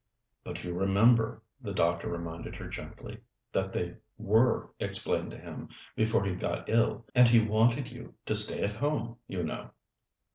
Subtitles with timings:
[0.43, 3.19] "But you remember," the doctor reminded her gently,
[3.53, 7.05] "that they were explained to him before he got ill.
[7.13, 9.69] And he wanted you to stay at home, you know."